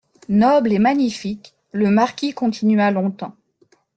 Noble 0.29 0.73
et 0.73 0.79
magnifique, 0.79 1.53
le 1.73 1.91
marquis 1.91 2.33
continua 2.33 2.89
longtemps. 2.89 3.35